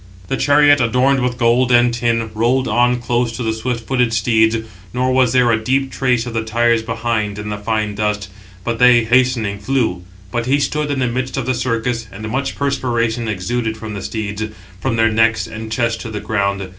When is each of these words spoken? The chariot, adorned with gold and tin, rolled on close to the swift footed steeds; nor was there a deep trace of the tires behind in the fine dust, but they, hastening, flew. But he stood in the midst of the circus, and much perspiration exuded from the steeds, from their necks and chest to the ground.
The 0.29 0.35
chariot, 0.35 0.81
adorned 0.81 1.19
with 1.21 1.37
gold 1.37 1.71
and 1.71 1.93
tin, 1.93 2.31
rolled 2.33 2.67
on 2.67 2.99
close 2.99 3.31
to 3.33 3.43
the 3.43 3.53
swift 3.53 3.85
footed 3.85 4.13
steeds; 4.13 4.57
nor 4.95 5.11
was 5.13 5.31
there 5.31 5.51
a 5.51 5.63
deep 5.63 5.91
trace 5.91 6.25
of 6.25 6.33
the 6.33 6.43
tires 6.43 6.81
behind 6.81 7.37
in 7.37 7.49
the 7.49 7.57
fine 7.59 7.93
dust, 7.93 8.27
but 8.63 8.79
they, 8.79 9.03
hastening, 9.03 9.59
flew. 9.59 10.01
But 10.31 10.47
he 10.47 10.59
stood 10.59 10.89
in 10.89 10.97
the 10.97 11.07
midst 11.07 11.37
of 11.37 11.45
the 11.45 11.53
circus, 11.53 12.07
and 12.11 12.27
much 12.31 12.55
perspiration 12.55 13.27
exuded 13.27 13.77
from 13.77 13.93
the 13.93 14.01
steeds, 14.01 14.43
from 14.79 14.95
their 14.95 15.11
necks 15.11 15.45
and 15.45 15.71
chest 15.71 16.01
to 16.01 16.09
the 16.09 16.19
ground. 16.19 16.67